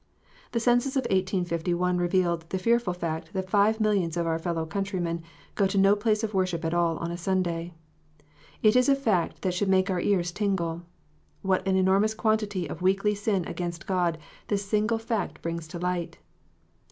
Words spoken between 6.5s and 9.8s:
at all on a Sunday! It is a fact that should